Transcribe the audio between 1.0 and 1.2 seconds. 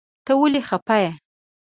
یی؟